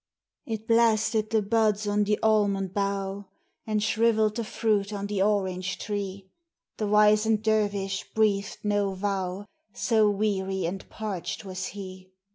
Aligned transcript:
It 0.47 0.67
blasted 0.67 1.29
the 1.29 1.43
buds 1.43 1.87
on 1.87 2.05
the 2.05 2.17
almond 2.23 2.73
bough, 2.73 3.27
And 3.67 3.83
shrivelled 3.83 4.35
the 4.35 4.43
fruit 4.43 4.91
on 4.91 5.05
the 5.05 5.21
orange 5.21 5.77
tree; 5.77 6.25
The 6.77 6.87
wizened 6.87 7.43
dervish 7.43 8.11
breathed 8.15 8.57
no 8.63 8.95
vow, 8.95 9.45
So 9.73 10.09
weary 10.09 10.65
and 10.65 10.89
parched 10.89 11.45
was 11.45 11.67
he. 11.77 12.09